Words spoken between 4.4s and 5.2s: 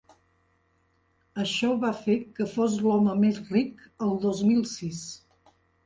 mil sis.